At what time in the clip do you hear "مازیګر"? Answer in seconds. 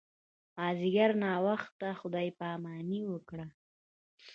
0.55-1.11